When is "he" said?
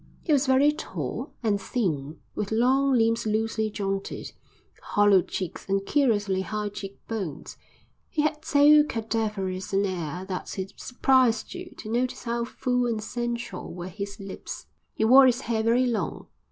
0.23-0.33, 8.09-8.23, 14.95-15.05